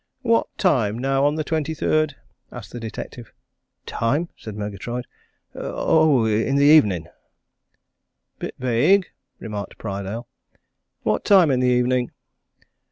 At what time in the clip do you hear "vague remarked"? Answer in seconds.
8.57-9.77